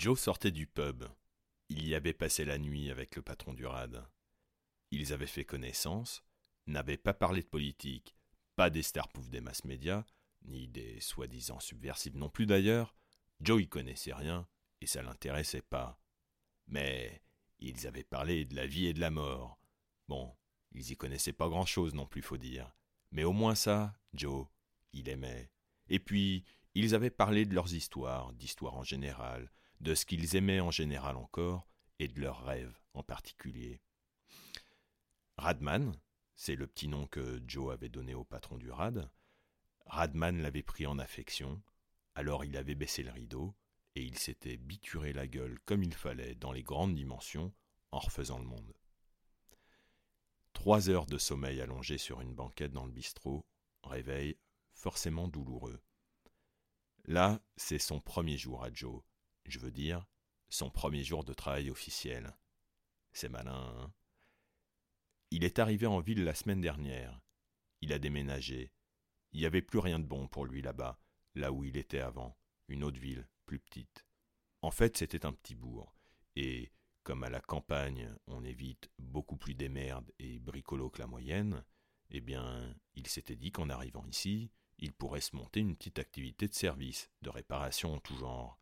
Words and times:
Joe 0.00 0.18
sortait 0.18 0.50
du 0.50 0.66
pub. 0.66 1.04
Il 1.68 1.86
y 1.86 1.94
avait 1.94 2.14
passé 2.14 2.46
la 2.46 2.56
nuit 2.56 2.90
avec 2.90 3.16
le 3.16 3.20
patron 3.20 3.52
du 3.52 3.66
RAD. 3.66 4.02
Ils 4.92 5.12
avaient 5.12 5.26
fait 5.26 5.44
connaissance, 5.44 6.24
n'avaient 6.66 6.96
pas 6.96 7.12
parlé 7.12 7.42
de 7.42 7.46
politique, 7.46 8.16
pas 8.56 8.70
des 8.70 8.82
stars 8.82 9.10
des 9.28 9.42
masses 9.42 9.66
médias, 9.66 10.06
ni 10.46 10.68
des 10.68 11.00
soi-disant 11.00 11.60
subversives 11.60 12.16
non 12.16 12.30
plus 12.30 12.46
d'ailleurs. 12.46 12.96
Joe 13.42 13.60
y 13.60 13.68
connaissait 13.68 14.14
rien, 14.14 14.48
et 14.80 14.86
ça 14.86 15.02
l'intéressait 15.02 15.60
pas. 15.60 16.00
Mais 16.66 17.20
ils 17.58 17.86
avaient 17.86 18.02
parlé 18.02 18.46
de 18.46 18.56
la 18.56 18.66
vie 18.66 18.86
et 18.86 18.94
de 18.94 19.00
la 19.00 19.10
mort. 19.10 19.58
Bon, 20.08 20.34
ils 20.72 20.92
y 20.92 20.96
connaissaient 20.96 21.34
pas 21.34 21.50
grand-chose 21.50 21.92
non 21.92 22.06
plus, 22.06 22.22
faut 22.22 22.38
dire. 22.38 22.74
Mais 23.12 23.24
au 23.24 23.34
moins 23.34 23.54
ça, 23.54 23.92
Joe, 24.14 24.46
il 24.94 25.10
aimait. 25.10 25.50
Et 25.90 25.98
puis, 25.98 26.46
ils 26.74 26.94
avaient 26.94 27.10
parlé 27.10 27.44
de 27.44 27.54
leurs 27.54 27.74
histoires, 27.74 28.32
d'histoires 28.32 28.78
en 28.78 28.82
général, 28.82 29.50
de 29.80 29.94
ce 29.94 30.04
qu'ils 30.04 30.36
aimaient 30.36 30.60
en 30.60 30.70
général 30.70 31.16
encore, 31.16 31.68
et 31.98 32.08
de 32.08 32.20
leurs 32.20 32.44
rêves 32.44 32.78
en 32.94 33.02
particulier. 33.02 33.80
Radman, 35.36 35.94
c'est 36.34 36.54
le 36.54 36.66
petit 36.66 36.88
nom 36.88 37.06
que 37.06 37.42
Joe 37.46 37.72
avait 37.72 37.88
donné 37.88 38.14
au 38.14 38.24
patron 38.24 38.56
du 38.56 38.70
Rad, 38.70 39.10
Radman 39.86 40.40
l'avait 40.40 40.62
pris 40.62 40.86
en 40.86 40.98
affection, 40.98 41.62
alors 42.14 42.44
il 42.44 42.56
avait 42.56 42.74
baissé 42.74 43.02
le 43.02 43.10
rideau, 43.10 43.54
et 43.96 44.02
il 44.02 44.18
s'était 44.18 44.56
bituré 44.56 45.12
la 45.12 45.26
gueule 45.26 45.58
comme 45.64 45.82
il 45.82 45.94
fallait 45.94 46.34
dans 46.36 46.52
les 46.52 46.62
grandes 46.62 46.94
dimensions 46.94 47.52
en 47.90 47.98
refaisant 47.98 48.38
le 48.38 48.44
monde. 48.44 48.72
Trois 50.52 50.90
heures 50.90 51.06
de 51.06 51.18
sommeil 51.18 51.60
allongé 51.60 51.98
sur 51.98 52.20
une 52.20 52.34
banquette 52.34 52.72
dans 52.72 52.86
le 52.86 52.92
bistrot, 52.92 53.46
réveil 53.82 54.36
forcément 54.72 55.26
douloureux. 55.26 55.80
Là, 57.04 57.40
c'est 57.56 57.78
son 57.78 58.00
premier 58.00 58.36
jour 58.36 58.62
à 58.62 58.72
Joe, 58.72 59.02
je 59.50 59.58
veux 59.58 59.70
dire, 59.70 60.06
son 60.48 60.70
premier 60.70 61.04
jour 61.04 61.24
de 61.24 61.32
travail 61.32 61.70
officiel. 61.70 62.36
C'est 63.12 63.28
malin, 63.28 63.74
hein 63.76 63.92
Il 65.30 65.44
est 65.44 65.58
arrivé 65.58 65.86
en 65.86 66.00
ville 66.00 66.24
la 66.24 66.34
semaine 66.34 66.60
dernière. 66.60 67.20
Il 67.80 67.92
a 67.92 67.98
déménagé. 67.98 68.72
Il 69.32 69.40
n'y 69.40 69.46
avait 69.46 69.62
plus 69.62 69.78
rien 69.78 69.98
de 69.98 70.06
bon 70.06 70.28
pour 70.28 70.44
lui 70.44 70.62
là-bas, 70.62 71.00
là 71.34 71.52
où 71.52 71.64
il 71.64 71.76
était 71.76 72.00
avant, 72.00 72.36
une 72.68 72.84
autre 72.84 73.00
ville, 73.00 73.28
plus 73.46 73.60
petite. 73.60 74.06
En 74.62 74.70
fait, 74.70 74.96
c'était 74.96 75.24
un 75.24 75.32
petit 75.32 75.54
bourg, 75.54 75.94
et 76.36 76.72
comme 77.02 77.24
à 77.24 77.30
la 77.30 77.40
campagne 77.40 78.14
on 78.26 78.44
évite 78.44 78.90
beaucoup 78.98 79.36
plus 79.36 79.54
des 79.54 79.68
merdes 79.68 80.12
et 80.18 80.38
bricolos 80.38 80.90
que 80.90 80.98
la 80.98 81.06
moyenne, 81.06 81.64
eh 82.10 82.20
bien, 82.20 82.74
il 82.94 83.06
s'était 83.06 83.36
dit 83.36 83.52
qu'en 83.52 83.70
arrivant 83.70 84.04
ici, 84.06 84.50
il 84.78 84.92
pourrait 84.92 85.20
se 85.20 85.36
monter 85.36 85.60
une 85.60 85.76
petite 85.76 85.98
activité 85.98 86.48
de 86.48 86.54
service, 86.54 87.10
de 87.22 87.30
réparation 87.30 87.94
en 87.94 88.00
tout 88.00 88.16
genre. 88.16 88.59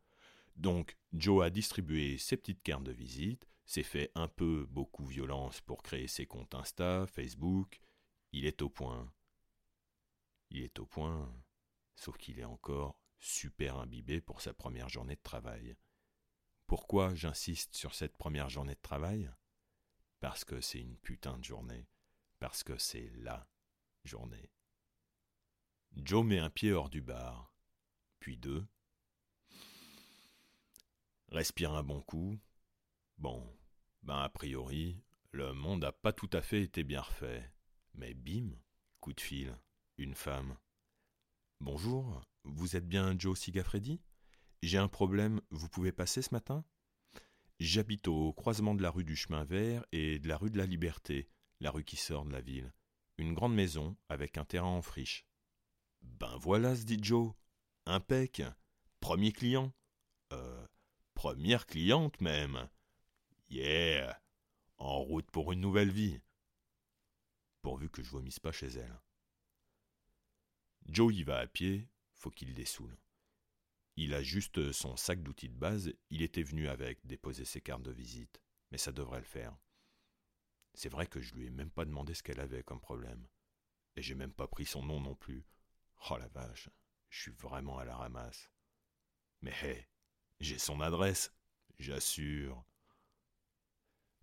Donc, 0.59 0.97
Joe 1.13 1.45
a 1.45 1.51
distribué 1.51 2.19
ses 2.19 2.37
petites 2.37 2.63
cartes 2.63 2.83
de 2.83 2.93
visite, 2.93 3.49
s'est 3.65 3.85
fait 3.85 4.11
un 4.17 4.27
peu 4.27 4.67
beaucoup 4.69 5.07
violence 5.07 5.61
pour 5.61 5.85
créer 5.85 6.09
ses 6.09 6.27
comptes 6.27 6.55
Insta, 6.55 7.07
Facebook. 7.07 7.81
Il 8.33 8.45
est 8.45 8.61
au 8.61 8.69
point. 8.69 9.13
Il 10.51 10.63
est 10.63 10.79
au 10.81 10.87
point, 10.87 11.33
sauf 11.95 12.17
qu'il 12.19 12.41
est 12.41 12.45
encore 12.45 12.99
super 13.21 13.77
imbibé 13.77 14.21
pour 14.21 14.41
sa 14.41 14.53
première 14.53 14.89
journée 14.89 15.15
de 15.15 15.23
travail. 15.23 15.77
Pourquoi 16.67 17.15
j'insiste 17.15 17.77
sur 17.77 17.95
cette 17.95 18.17
première 18.17 18.49
journée 18.49 18.75
de 18.75 18.81
travail? 18.81 19.31
Parce 20.21 20.45
que 20.45 20.61
c'est 20.61 20.81
une 20.81 20.99
putain 20.99 21.39
de 21.39 21.45
journée, 21.45 21.87
parce 22.41 22.65
que 22.65 22.77
c'est 22.79 23.11
LA 23.19 23.49
journée. 24.05 24.51
Joe 25.97 26.25
met 26.25 26.39
un 26.39 26.51
pied 26.51 26.73
hors 26.73 26.91
du 26.91 27.01
bar, 27.01 27.55
puis 28.19 28.37
deux. 28.37 28.67
Respire 31.31 31.75
un 31.75 31.83
bon 31.83 32.01
coup. 32.01 32.39
Bon, 33.19 33.55
ben 34.03 34.17
a 34.17 34.31
priori, 34.31 35.03
le 35.33 35.53
monde 35.53 35.83
n'a 35.83 35.93
pas 35.93 36.15
tout 36.15 36.31
à 36.33 36.41
fait 36.41 36.63
été 36.63 36.85
bien 36.85 37.03
refait. 37.03 37.53
Mais 37.93 38.15
bim, 38.15 38.57
coup 39.01 39.13
de 39.13 39.21
fil, 39.21 39.55
une 39.99 40.15
femme. 40.15 40.57
Bonjour, 41.61 42.23
vous 42.45 42.77
êtes 42.77 42.89
bien 42.89 43.15
Joe 43.19 43.39
Sigafredi? 43.39 44.01
J'ai 44.63 44.79
un 44.79 44.89
problème, 44.89 45.43
vous 45.51 45.69
pouvez 45.69 45.93
passer 45.93 46.23
ce 46.23 46.33
matin? 46.33 46.65
J'habite 47.61 48.09
au 48.09 48.33
croisement 48.33 48.75
de 48.75 48.83
la 48.83 48.91
rue 48.91 49.05
du 49.05 49.15
Chemin 49.15 49.45
Vert 49.45 49.85
et 49.93 50.19
de 50.19 50.29
la 50.29 50.39
rue 50.39 50.51
de 50.51 50.57
la 50.57 50.67
Liberté, 50.67 51.29
la 51.61 51.71
rue 51.71 51.85
qui 51.85 51.97
sort 51.97 52.25
de 52.25 52.33
la 52.33 52.41
ville. 52.41 52.73
Une 53.19 53.35
grande 53.35 53.55
maison 53.55 53.99
avec 54.09 54.39
un 54.39 54.47
terrain 54.47 54.69
en 54.69 54.83
friche. 54.83 55.27
Ben 56.01 56.39
voilà, 56.39 56.75
se 56.75 56.85
dit 56.85 56.99
Joe. 57.03 57.35
Impec. 57.85 58.43
Premier 59.01 59.33
client. 59.33 59.75
Euh, 60.33 60.67
première 61.19 61.67
cliente 61.67 62.21
même. 62.21 62.69
Yeah. 63.51 64.23
En 64.77 65.01
route 65.01 65.29
pour 65.33 65.51
une 65.51 65.61
nouvelle 65.61 65.91
vie. 65.91 66.21
Pourvu 67.61 67.91
que 67.91 68.05
je 68.05 68.11
vomisse 68.11 68.39
pas 68.39 68.53
chez 68.53 68.69
elle. 68.69 69.01
Joe 70.87 71.13
y 71.13 71.25
va 71.25 71.39
à 71.39 71.49
pied, 71.49 71.89
faut 72.13 72.31
qu'il 72.31 72.55
dessoule. 72.55 72.97
Il 73.97 74.15
a 74.15 74.23
juste 74.23 74.71
son 74.71 74.97
sac 74.97 75.21
d'outils 75.25 75.49
de 75.49 75.59
base, 75.59 75.93
il 76.09 76.23
était 76.23 76.45
venu 76.45 76.69
avec 76.69 77.05
déposer 77.05 77.45
ses 77.45 77.61
cartes 77.61 77.83
de 77.83 77.91
visite, 77.91 78.41
mais 78.71 78.79
ça 78.79 78.93
devrait 78.93 79.19
le 79.19 79.25
faire. 79.25 79.57
C'est 80.75 80.89
vrai 80.89 81.09
que 81.09 81.21
je 81.21 81.35
lui 81.35 81.47
ai 81.47 81.51
même 81.51 81.73
pas 81.73 81.85
demandé 81.85 82.15
ce 82.15 82.23
qu'elle 82.23 82.39
avait 82.39 82.63
comme 82.63 82.81
problème. 82.81 83.27
Et 83.97 84.03
j'ai 84.03 84.15
même 84.15 84.33
pas 84.33 84.47
pris 84.47 84.67
son 84.67 84.85
nom 84.85 85.01
non 85.01 85.17
plus. 85.17 85.45
Oh 86.11 86.17
la 86.17 86.29
vache, 86.29 86.69
je 87.09 87.23
suis 87.23 87.33
vraiment 87.33 87.77
à 87.77 87.85
la 87.85 87.97
ramasse. 87.97 88.49
Mais 89.43 89.53
hé, 89.65 89.89
j'ai 90.41 90.59
son 90.59 90.81
adresse, 90.81 91.33
j'assure. 91.79 92.65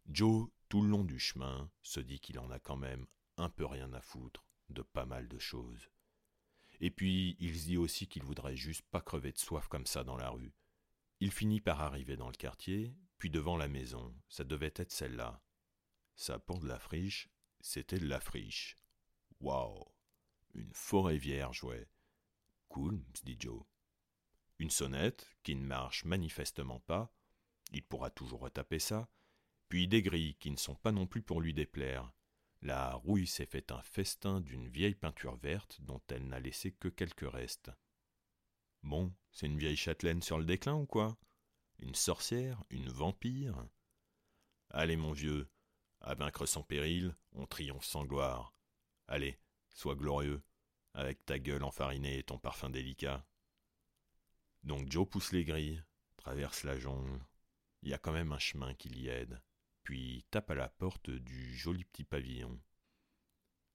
Joe, 0.08 0.50
tout 0.70 0.82
le 0.82 0.90
long 0.90 1.04
du 1.04 1.20
chemin, 1.20 1.70
se 1.82 2.00
dit 2.00 2.20
qu'il 2.20 2.40
en 2.40 2.52
a 2.52 2.60
quand 2.60 2.78
même 2.78 3.06
un 3.38 3.50
peu 3.50 3.66
rien 3.66 3.92
à 3.94 4.02
foutre 4.02 4.46
de 4.70 4.82
pas 4.82 5.06
mal 5.06 5.28
de 5.28 5.38
choses. 5.38 5.90
Et 6.80 6.92
puis, 6.92 7.38
il 7.40 7.58
se 7.58 7.66
dit 7.66 7.78
aussi 7.78 8.08
qu'il 8.08 8.24
voudrait 8.24 8.56
juste 8.56 8.84
pas 8.84 9.02
crever 9.02 9.32
de 9.32 9.38
soif 9.38 9.68
comme 9.68 9.86
ça 9.86 10.04
dans 10.04 10.18
la 10.18 10.30
rue. 10.30 10.54
Il 11.20 11.32
finit 11.32 11.62
par 11.62 11.82
arriver 11.82 12.18
dans 12.18 12.28
le 12.28 12.36
quartier, 12.36 12.96
puis 13.18 13.30
devant 13.30 13.58
la 13.58 13.68
maison. 13.68 14.14
Ça 14.28 14.44
devait 14.44 14.74
être 14.76 14.92
celle-là. 14.92 15.42
Ça 16.16 16.40
pour 16.40 16.60
de 16.60 16.68
la 16.68 16.80
friche, 16.80 17.30
c'était 17.60 18.00
de 18.00 18.08
la 18.08 18.20
friche. 18.20 18.76
Waouh 19.40 19.86
Une 20.54 20.74
forêt 20.74 21.18
vierge, 21.18 21.64
ouais. 21.64 21.88
Cool, 22.70 23.04
se 23.14 23.24
dit 23.24 23.38
Joe. 23.40 23.64
Une 24.60 24.70
sonnette, 24.70 25.30
qui 25.44 25.56
ne 25.56 25.66
marche 25.66 26.06
manifestement 26.06 26.80
pas. 26.82 27.14
Il 27.72 27.84
pourra 27.84 28.10
toujours 28.10 28.42
retaper 28.42 28.80
ça. 28.80 29.10
Puis 29.70 29.88
des 29.88 30.02
grilles 30.02 30.36
qui 30.36 30.52
ne 30.52 30.58
sont 30.58 30.76
pas 30.76 30.92
non 30.92 31.08
plus 31.08 31.22
pour 31.22 31.42
lui 31.42 31.54
déplaire. 31.54 32.12
La 32.62 32.94
rouille 32.94 33.28
s'est 33.28 33.46
fait 33.46 33.72
un 33.72 33.82
festin 33.82 34.42
d'une 34.42 34.68
vieille 34.68 34.96
peinture 34.96 35.36
verte 35.36 35.82
dont 35.82 36.02
elle 36.08 36.28
n'a 36.28 36.40
laissé 36.40 36.72
que 36.72 36.88
quelques 36.88 37.30
restes. 37.30 37.72
Bon, 38.82 39.14
c'est 39.32 39.48
une 39.48 39.58
vieille 39.58 39.76
châtelaine 39.76 40.22
sur 40.22 40.38
le 40.38 40.46
déclin 40.46 40.76
ou 40.76 40.86
quoi? 40.86 41.18
Une 41.80 41.96
sorcière? 41.96 42.64
Une 42.70 42.90
vampire? 42.90 43.68
Allez, 44.70 44.96
mon 44.96 45.12
vieux, 45.12 45.50
à 46.02 46.16
vaincre 46.16 46.46
sans 46.46 46.64
péril, 46.64 47.16
on 47.34 47.46
triomphe 47.46 47.86
sans 47.86 48.06
gloire. 48.06 48.54
Allez, 49.08 49.40
sois 49.74 49.96
glorieux, 49.96 50.42
avec 50.94 51.26
ta 51.26 51.40
gueule 51.40 51.64
enfarinée 51.64 52.20
et 52.20 52.24
ton 52.24 52.40
parfum 52.40 52.70
délicat. 52.70 53.26
Donc 54.66 54.92
Joe 54.92 55.08
pousse 55.10 55.32
les 55.32 55.46
grilles, 55.46 55.82
traverse 56.18 56.64
la 56.64 56.78
jungle. 56.78 57.24
Il 57.82 57.90
y 57.90 57.94
a 57.94 57.98
quand 57.98 58.12
même 58.12 58.34
un 58.34 58.40
chemin 58.40 58.74
qui 58.74 58.90
l'y 58.90 59.08
aide 59.08 59.42
puis 59.86 60.26
tape 60.32 60.50
à 60.50 60.56
la 60.56 60.68
porte 60.68 61.12
du 61.12 61.56
joli 61.56 61.86
petit 61.86 62.04
pavillon. 62.04 62.60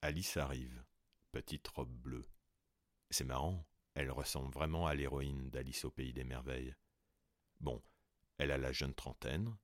Alice 0.03 0.37
arrive, 0.37 0.85
petite 1.31 1.67
robe 1.69 1.97
bleue. 1.97 2.29
C'est 3.11 3.25
marrant, 3.25 3.65
elle 3.95 4.11
ressemble 4.11 4.53
vraiment 4.53 4.89
à 4.89 4.95
l'héroïne 4.95 5.51
d'Alice 5.51 5.85
au 5.85 5.91
pays 5.91 6.13
des 6.13 6.25
merveilles. 6.25 6.75
Bon, 7.61 7.81
elle 8.39 8.51
a 8.51 8.59
la 8.59 8.73
jeune 8.73 8.95
trentaine, 8.95 9.57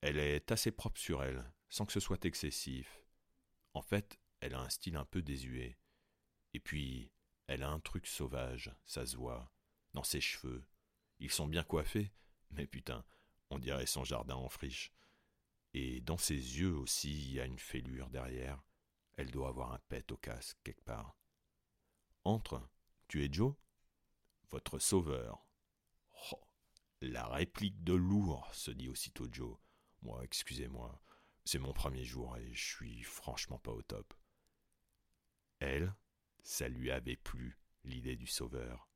elle 0.00 0.18
est 0.18 0.50
assez 0.50 0.72
propre 0.72 0.98
sur 0.98 1.22
elle, 1.22 1.48
sans 1.68 1.86
que 1.86 1.92
ce 1.92 2.00
soit 2.00 2.24
excessif. 2.24 3.00
En 3.72 3.82
fait, 3.82 4.18
elle 4.40 4.54
a 4.54 4.60
un 4.60 4.70
style 4.70 4.96
un 4.96 5.04
peu 5.04 5.22
désuet. 5.22 5.78
Et 6.54 6.60
puis, 6.60 7.12
elle 7.46 7.62
a 7.62 7.70
un 7.70 7.80
truc 7.80 8.08
sauvage, 8.08 8.74
ça 8.84 9.06
se 9.06 9.16
voit, 9.16 9.53
dans 9.94 10.04
ses 10.04 10.20
cheveux. 10.20 10.64
Ils 11.18 11.30
sont 11.30 11.46
bien 11.46 11.64
coiffés, 11.64 12.12
mais 12.50 12.66
putain, 12.66 13.04
on 13.50 13.58
dirait 13.58 13.86
son 13.86 14.04
jardin 14.04 14.34
en 14.34 14.48
friche 14.48 14.92
et 15.74 16.00
dans 16.00 16.16
ses 16.16 16.34
yeux 16.34 16.74
aussi 16.74 17.12
il 17.12 17.32
y 17.32 17.40
a 17.40 17.46
une 17.46 17.58
fêlure 17.58 18.08
derrière. 18.08 18.62
Elle 19.16 19.30
doit 19.30 19.48
avoir 19.48 19.72
un 19.72 19.80
pet 19.88 20.10
au 20.12 20.16
casque 20.16 20.58
quelque 20.64 20.84
part. 20.84 21.16
Entre, 22.22 22.68
tu 23.08 23.24
es 23.24 23.32
Joe? 23.32 23.54
Votre 24.50 24.78
sauveur. 24.78 25.46
Oh, 26.32 26.40
la 27.00 27.26
réplique 27.26 27.82
de 27.82 27.92
lourd, 27.92 28.48
se 28.54 28.70
dit 28.70 28.88
aussitôt 28.88 29.28
Joe. 29.30 29.56
Moi, 30.02 30.24
excusez-moi, 30.24 31.00
c'est 31.44 31.58
mon 31.58 31.72
premier 31.72 32.04
jour 32.04 32.36
et 32.36 32.52
je 32.52 32.74
suis 32.76 33.02
franchement 33.02 33.58
pas 33.58 33.72
au 33.72 33.82
top. 33.82 34.14
Elle, 35.58 35.94
ça 36.42 36.68
lui 36.68 36.90
avait 36.90 37.16
plu, 37.16 37.58
l'idée 37.84 38.16
du 38.16 38.26
sauveur. 38.26 38.88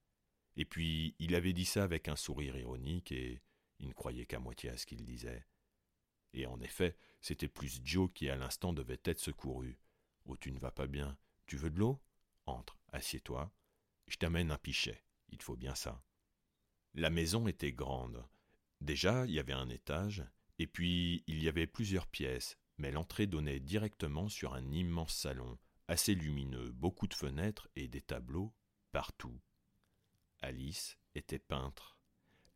Et 0.59 0.65
puis, 0.65 1.15
il 1.21 1.37
avait 1.37 1.53
dit 1.53 1.65
ça 1.65 1.85
avec 1.85 2.09
un 2.09 2.17
sourire 2.17 2.57
ironique 2.57 3.13
et 3.13 3.41
il 3.79 3.89
ne 3.89 3.93
croyait 3.93 4.27
qu'à 4.27 4.41
moitié 4.41 4.71
à 4.71 4.77
ce 4.77 4.87
qu'il 4.87 5.05
disait. 5.05 5.47
Et 6.33 6.47
en 6.47 6.61
effet, 6.61 6.97
c'était 7.21 7.47
plus 7.47 7.81
Joe 7.85 8.11
qui 8.13 8.29
à 8.29 8.35
l'instant 8.35 8.73
devait 8.73 9.01
être 9.05 9.21
secouru. 9.21 9.79
Oh, 10.27 10.37
tu 10.37 10.51
ne 10.51 10.59
vas 10.59 10.73
pas 10.73 10.89
bien. 10.89 11.17
Tu 11.47 11.57
veux 11.57 11.71
de 11.71 11.79
l'eau? 11.79 12.03
Entre, 12.45 12.77
assieds-toi. 12.93 13.55
Je 14.09 14.17
t'amène 14.17 14.51
un 14.51 14.59
pichet. 14.59 15.05
Il 15.29 15.41
faut 15.41 15.57
bien 15.57 15.77
ça. 15.77 16.05
La 16.95 17.11
maison 17.11 17.47
était 17.47 17.73
grande. 17.73 18.27
Déjà, 18.81 19.27
il 19.27 19.33
y 19.33 19.39
avait 19.39 19.53
un 19.53 19.69
étage, 19.69 20.25
et 20.59 20.67
puis 20.67 21.23
il 21.29 21.41
y 21.41 21.49
avait 21.49 21.69
plusieurs 21.69 22.09
pièces, 22.09 22.59
mais 22.79 22.91
l'entrée 22.91 23.29
donnait 23.29 23.61
directement 23.61 24.29
sur 24.29 24.55
un 24.55 24.73
immense 24.73 25.15
salon, 25.15 25.57
assez 25.87 26.17
lumineux, 26.17 26.73
beaucoup 26.73 27.07
de 27.07 27.15
fenêtres 27.15 27.69
et 27.77 27.87
des 27.87 28.03
tableaux 28.03 28.53
partout. 28.91 29.41
Alice 30.41 30.99
était 31.15 31.39
peintre. 31.39 31.99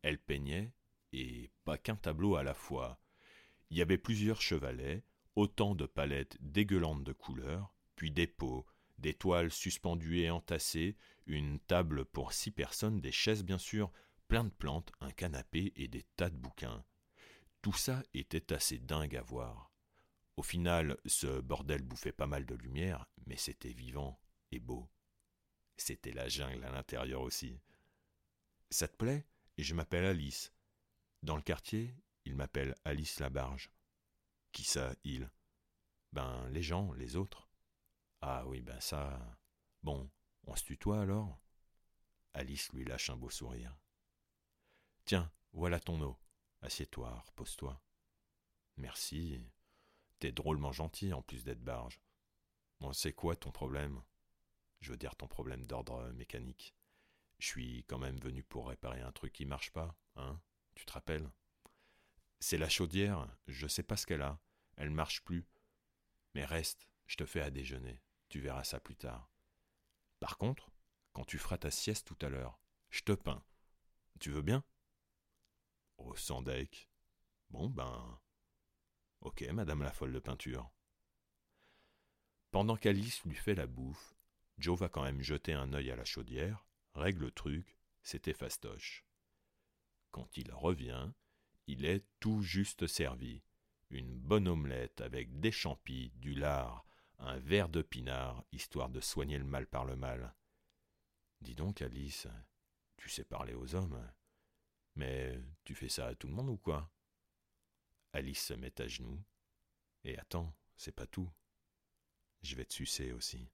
Elle 0.01 0.19
peignait, 0.19 0.73
et 1.11 1.51
pas 1.63 1.77
qu'un 1.77 1.95
tableau 1.95 2.35
à 2.35 2.43
la 2.43 2.53
fois. 2.53 2.99
Il 3.69 3.77
y 3.77 3.81
avait 3.81 3.97
plusieurs 3.97 4.41
chevalets, 4.41 5.03
autant 5.35 5.75
de 5.75 5.85
palettes 5.85 6.37
dégueulantes 6.41 7.03
de 7.03 7.13
couleurs, 7.13 7.73
puis 7.95 8.11
des 8.11 8.27
pots, 8.27 8.65
des 8.97 9.13
toiles 9.13 9.51
suspendues 9.51 10.19
et 10.19 10.29
entassées, 10.29 10.95
une 11.25 11.59
table 11.59 12.05
pour 12.05 12.33
six 12.33 12.51
personnes, 12.51 13.01
des 13.01 13.11
chaises 13.11 13.43
bien 13.43 13.57
sûr, 13.57 13.91
plein 14.27 14.43
de 14.43 14.49
plantes, 14.49 14.91
un 14.99 15.11
canapé 15.11 15.73
et 15.75 15.87
des 15.87 16.03
tas 16.15 16.29
de 16.29 16.37
bouquins. 16.37 16.83
Tout 17.61 17.73
ça 17.73 18.03
était 18.13 18.53
assez 18.53 18.77
dingue 18.77 19.15
à 19.15 19.21
voir. 19.21 19.71
Au 20.35 20.41
final, 20.41 20.97
ce 21.05 21.41
bordel 21.41 21.83
bouffait 21.83 22.11
pas 22.11 22.27
mal 22.27 22.45
de 22.45 22.55
lumière, 22.55 23.05
mais 23.27 23.37
c'était 23.37 23.73
vivant 23.73 24.19
et 24.51 24.59
beau. 24.59 24.89
C'était 25.77 26.11
la 26.11 26.27
jungle 26.27 26.63
à 26.63 26.71
l'intérieur 26.71 27.21
aussi. 27.21 27.59
Ça 28.73 28.87
te 28.87 28.97
plaît? 28.97 29.27
Et 29.57 29.63
je 29.63 29.75
m'appelle 29.75 30.03
Alice. 30.03 30.51
Dans 31.21 31.35
le 31.35 31.43
quartier, 31.43 31.95
il 32.25 32.35
m'appelle 32.35 32.73
Alice 32.85 33.19
Labarge. 33.19 33.71
Qui 34.51 34.63
ça, 34.63 34.95
il? 35.03 35.29
Ben, 36.11 36.49
les 36.49 36.63
gens, 36.63 36.91
les 36.93 37.15
autres. 37.15 37.47
Ah 38.21 38.47
oui, 38.47 38.61
ben 38.61 38.79
ça. 38.79 39.37
Bon, 39.83 40.09
on 40.45 40.55
se 40.55 40.63
tutoie 40.63 41.01
alors? 41.01 41.39
Alice 42.33 42.73
lui 42.73 42.83
lâche 42.83 43.11
un 43.11 43.15
beau 43.15 43.29
sourire. 43.29 43.77
Tiens, 45.05 45.31
voilà 45.51 45.79
ton 45.79 46.01
eau. 46.01 46.17
Assieds-toi, 46.61 47.23
repose-toi. 47.27 47.79
Merci. 48.77 49.39
T'es 50.17 50.31
drôlement 50.31 50.71
gentil 50.71 51.13
en 51.13 51.21
plus 51.21 51.43
d'être 51.43 51.63
barge. 51.63 52.01
Bon, 52.79 52.91
c'est 52.91 53.13
quoi 53.13 53.35
ton 53.35 53.51
problème? 53.51 54.01
Je 54.79 54.89
veux 54.89 54.97
dire 54.97 55.15
ton 55.15 55.27
problème 55.27 55.67
d'ordre 55.67 56.09
mécanique. 56.13 56.75
Je 57.43 57.49
suis 57.49 57.83
quand 57.89 57.99
même 57.99 58.17
venu 58.19 58.41
pour 58.41 58.69
réparer 58.69 59.01
un 59.01 59.11
truc 59.11 59.33
qui 59.33 59.45
marche 59.45 59.69
pas, 59.71 59.97
hein 60.15 60.39
Tu 60.75 60.85
te 60.85 60.93
rappelles? 60.93 61.29
C'est 62.39 62.57
la 62.57 62.69
chaudière, 62.69 63.27
je 63.47 63.67
sais 63.67 63.83
pas 63.83 63.97
ce 63.97 64.05
qu'elle 64.05 64.21
a. 64.21 64.39
Elle 64.77 64.91
marche 64.91 65.25
plus. 65.25 65.45
Mais 66.35 66.45
reste, 66.45 66.87
je 67.05 67.17
te 67.17 67.25
fais 67.25 67.41
à 67.41 67.51
déjeuner. 67.51 68.01
Tu 68.29 68.39
verras 68.39 68.63
ça 68.63 68.79
plus 68.79 68.95
tard. 68.95 69.29
Par 70.21 70.37
contre, 70.37 70.71
quand 71.11 71.25
tu 71.25 71.37
feras 71.37 71.57
ta 71.57 71.69
sieste 71.69 72.07
tout 72.07 72.25
à 72.25 72.29
l'heure, 72.29 72.61
je 72.91 73.01
te 73.01 73.11
peins. 73.11 73.43
Tu 74.21 74.31
veux 74.31 74.41
bien? 74.41 74.63
Oh, 75.97 76.15
Sandek. 76.15 76.89
Bon, 77.49 77.69
ben. 77.69 78.21
Ok, 79.19 79.41
madame 79.51 79.83
la 79.83 79.91
folle 79.91 80.13
de 80.13 80.19
peinture. 80.19 80.71
Pendant 82.51 82.77
qu'Alice 82.77 83.21
lui 83.25 83.35
fait 83.35 83.55
la 83.55 83.67
bouffe, 83.67 84.15
Joe 84.59 84.79
va 84.79 84.87
quand 84.87 85.03
même 85.03 85.21
jeter 85.21 85.51
un 85.51 85.73
œil 85.73 85.91
à 85.91 85.97
la 85.97 86.05
chaudière, 86.05 86.65
règle 86.95 87.25
le 87.25 87.31
truc, 87.31 87.77
c'était 88.01 88.33
fastoche. 88.33 89.05
Quand 90.11 90.37
il 90.37 90.51
revient, 90.51 91.11
il 91.67 91.85
est 91.85 92.05
tout 92.19 92.41
juste 92.41 92.87
servi. 92.87 93.41
Une 93.89 94.17
bonne 94.17 94.47
omelette 94.47 95.01
avec 95.01 95.39
des 95.39 95.51
champis, 95.51 96.11
du 96.15 96.33
lard, 96.33 96.85
un 97.19 97.37
verre 97.39 97.69
de 97.69 97.81
pinard, 97.81 98.43
histoire 98.51 98.89
de 98.89 98.99
soigner 98.99 99.37
le 99.37 99.45
mal 99.45 99.67
par 99.67 99.85
le 99.85 99.95
mal. 99.95 100.35
Dis 101.41 101.55
donc, 101.55 101.81
Alice, 101.81 102.27
tu 102.97 103.09
sais 103.09 103.23
parler 103.23 103.53
aux 103.53 103.75
hommes. 103.75 104.11
Mais 104.95 105.39
tu 105.63 105.75
fais 105.75 105.89
ça 105.89 106.07
à 106.07 106.15
tout 106.15 106.27
le 106.27 106.33
monde 106.33 106.49
ou 106.49 106.57
quoi? 106.57 106.91
Alice 108.13 108.45
se 108.45 108.53
met 108.53 108.79
à 108.81 108.87
genoux. 108.87 109.23
Et 110.03 110.17
attends, 110.17 110.53
c'est 110.75 110.91
pas 110.91 111.07
tout. 111.07 111.31
Je 112.41 112.55
vais 112.55 112.65
te 112.65 112.73
sucer 112.73 113.11
aussi. 113.11 113.49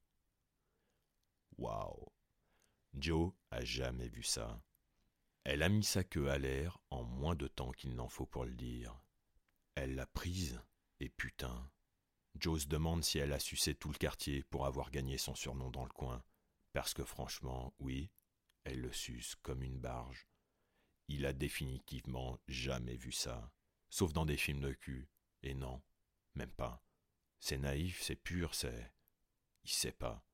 Waouh 1.57 2.11
Joe 2.93 3.31
a 3.51 3.63
jamais 3.63 4.09
vu 4.09 4.23
ça. 4.23 4.61
Elle 5.43 5.63
a 5.63 5.69
mis 5.69 5.83
sa 5.83 6.03
queue 6.03 6.29
à 6.29 6.37
l'air 6.37 6.79
en 6.89 7.03
moins 7.03 7.35
de 7.35 7.47
temps 7.47 7.71
qu'il 7.71 7.95
n'en 7.95 8.09
faut 8.09 8.25
pour 8.25 8.45
le 8.45 8.53
dire. 8.53 8.99
Elle 9.75 9.95
l'a 9.95 10.05
prise, 10.07 10.61
et 10.99 11.09
putain, 11.09 11.71
Joe 12.35 12.63
se 12.63 12.67
demande 12.67 13.03
si 13.03 13.19
elle 13.19 13.33
a 13.33 13.39
sucé 13.39 13.75
tout 13.75 13.89
le 13.89 13.97
quartier 13.97 14.43
pour 14.43 14.65
avoir 14.65 14.91
gagné 14.91 15.17
son 15.17 15.35
surnom 15.35 15.69
dans 15.69 15.83
le 15.83 15.91
coin. 15.91 16.23
Parce 16.73 16.93
que 16.93 17.03
franchement, 17.03 17.73
oui, 17.79 18.11
elle 18.63 18.81
le 18.81 18.91
suce 18.91 19.35
comme 19.35 19.63
une 19.63 19.79
barge. 19.79 20.27
Il 21.07 21.25
a 21.25 21.33
définitivement 21.33 22.39
jamais 22.47 22.95
vu 22.95 23.11
ça, 23.11 23.51
sauf 23.89 24.13
dans 24.13 24.25
des 24.25 24.37
films 24.37 24.61
de 24.61 24.73
cul. 24.73 25.09
Et 25.41 25.53
non, 25.53 25.81
même 26.35 26.51
pas. 26.51 26.83
C'est 27.39 27.57
naïf, 27.57 28.01
c'est 28.01 28.15
pur, 28.15 28.53
c'est. 28.53 28.93
Il 29.63 29.71
sait 29.71 29.91
pas. 29.91 30.25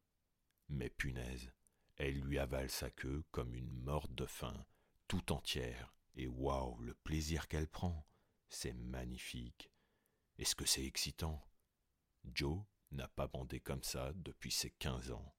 Mais 0.68 0.90
punaise, 0.90 1.54
elle 1.98 2.20
lui 2.20 2.40
avale 2.40 2.70
sa 2.70 2.90
queue 2.90 3.24
comme 3.32 3.56
une 3.56 3.72
morte 3.72 4.14
de 4.14 4.26
faim, 4.26 4.66
tout 5.08 5.32
entière, 5.32 5.94
et 6.16 6.28
waouh, 6.28 6.80
le 6.80 6.94
plaisir 6.94 7.48
qu'elle 7.48 7.68
prend. 7.68 8.06
C'est 8.50 8.74
magnifique. 8.74 9.72
Est-ce 10.38 10.56
que 10.56 10.66
c'est 10.66 10.86
excitant? 10.86 11.46
Joe 12.34 12.62
n'a 12.92 13.08
pas 13.08 13.28
bandé 13.28 13.60
comme 13.60 13.84
ça 13.84 14.12
depuis 14.16 14.52
ses 14.52 14.72
quinze 14.72 15.12
ans. 15.12 15.36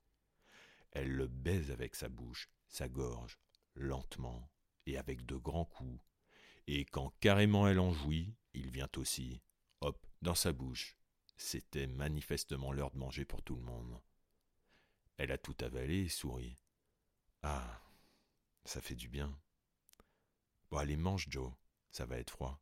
Elle 0.93 1.13
le 1.13 1.29
baise 1.29 1.71
avec 1.71 1.95
sa 1.95 2.09
bouche, 2.09 2.49
sa 2.69 2.89
gorge, 2.89 3.39
lentement 3.75 4.51
et 4.87 4.97
avec 4.97 5.27
de 5.27 5.37
grands 5.37 5.65
coups, 5.65 6.01
et 6.67 6.85
quand 6.85 7.13
carrément 7.21 7.69
elle 7.69 7.79
en 7.79 7.93
jouit, 7.93 8.35
il 8.55 8.71
vient 8.71 8.89
aussi, 8.97 9.43
hop, 9.81 10.05
dans 10.23 10.35
sa 10.35 10.53
bouche. 10.53 10.97
C'était 11.37 11.87
manifestement 11.87 12.73
l'heure 12.73 12.91
de 12.91 12.99
manger 12.99 13.25
pour 13.25 13.43
tout 13.43 13.57
le 13.57 13.63
monde. 13.63 14.01
Elle 15.19 15.33
a 15.33 15.39
tout 15.39 15.57
avalé 15.61 16.05
et 16.05 16.09
sourit. 16.09 16.57
Ah, 17.43 17.81
ça 18.65 18.81
fait 18.81 18.95
du 18.95 19.09
bien. 19.09 19.39
Bon, 20.71 20.79
allez, 20.79 20.97
mange, 20.97 21.27
Joe, 21.31 21.53
ça 21.91 22.07
va 22.07 22.19
être 22.19 22.31
froid. 22.31 22.61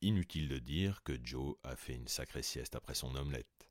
Inutile 0.00 0.48
de 0.48 0.58
dire 0.58 1.02
que 1.04 1.18
Joe 1.24 1.56
a 1.62 1.76
fait 1.76 1.94
une 1.94 2.08
sacrée 2.08 2.42
sieste 2.42 2.74
après 2.74 2.94
son 2.94 3.14
omelette. 3.14 3.70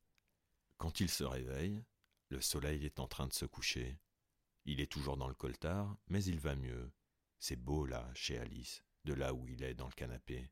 Quand 0.78 1.00
il 1.00 1.10
se 1.10 1.24
réveille, 1.24 1.84
le 2.30 2.40
soleil 2.40 2.86
est 2.86 3.00
en 3.00 3.08
train 3.08 3.28
de 3.28 3.34
se 3.34 3.46
coucher. 3.46 4.00
Il 4.66 4.80
est 4.80 4.92
toujours 4.92 5.18
dans 5.18 5.28
le 5.28 5.34
coltard, 5.34 5.98
mais 6.08 6.24
il 6.24 6.40
va 6.40 6.56
mieux. 6.56 6.94
C'est 7.40 7.58
beau 7.58 7.86
là, 7.86 8.10
chez 8.14 8.38
Alice, 8.38 8.84
de 9.04 9.14
là 9.14 9.34
où 9.34 9.48
il 9.48 9.64
est 9.64 9.74
dans 9.74 9.88
le 9.88 9.94
canapé. 9.94 10.50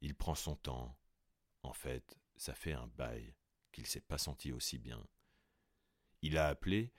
Il 0.00 0.14
prend 0.14 0.34
son 0.34 0.56
temps. 0.56 0.96
En 1.62 1.72
fait, 1.72 2.16
ça 2.36 2.54
fait 2.54 2.72
un 2.72 2.86
bail 2.86 3.34
qu'il 3.72 3.86
s'est 3.86 4.00
pas 4.00 4.16
senti 4.16 4.52
aussi 4.52 4.78
bien. 4.78 5.04
Il 6.22 6.38
a 6.38 6.48
appelé. 6.48 6.92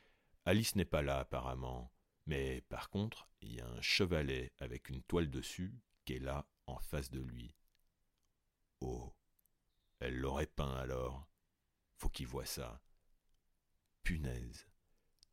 Alice 0.45 0.75
n'est 0.75 0.85
pas 0.85 1.01
là 1.01 1.19
apparemment, 1.19 1.91
mais 2.25 2.61
par 2.61 2.89
contre, 2.89 3.29
il 3.41 3.53
y 3.53 3.61
a 3.61 3.67
un 3.67 3.81
chevalet 3.81 4.53
avec 4.59 4.89
une 4.89 5.03
toile 5.03 5.29
dessus 5.29 5.73
qui 6.05 6.13
est 6.13 6.19
là 6.19 6.47
en 6.65 6.79
face 6.79 7.11
de 7.11 7.19
lui. 7.19 7.55
Oh, 8.81 9.13
elle 9.99 10.17
l'aurait 10.17 10.47
peint 10.47 10.75
alors. 10.75 11.27
Faut 11.97 12.09
qu'il 12.09 12.27
voie 12.27 12.45
ça. 12.45 12.81
Punaise. 14.03 14.65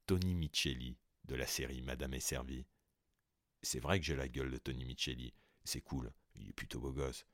Tony 0.07 0.35
Micheli, 0.35 0.99
de 1.25 1.35
la 1.35 1.47
série 1.47 1.83
Madame 1.83 2.15
est 2.15 2.21
servie. 2.21 2.67
C'est 3.63 3.81
vrai 3.81 3.99
que 3.99 4.07
j'ai 4.07 4.17
la 4.17 4.29
gueule 4.29 4.51
de 4.51 4.59
Tony 4.59 4.85
Micheli. 4.85 5.33
C'est 5.65 5.81
cool, 5.81 6.13
il 6.35 6.49
est 6.49 6.53
plutôt 6.53 6.81
beau 6.81 6.93
gosse. 6.93 7.27